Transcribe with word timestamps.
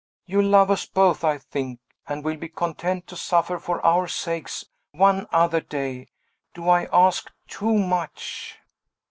"You 0.25 0.41
love 0.41 0.71
us 0.71 0.87
both, 0.87 1.23
I 1.23 1.37
think, 1.37 1.79
and 2.07 2.23
will 2.25 2.35
be 2.35 2.49
content 2.49 3.05
to 3.05 3.15
suffer 3.15 3.59
for 3.59 3.85
our 3.85 4.07
sakes, 4.07 4.65
one 4.93 5.27
other 5.31 5.59
day. 5.61 6.07
Do 6.55 6.67
I 6.69 6.85
ask 6.91 7.31
too 7.47 7.75
much?" 7.75 8.57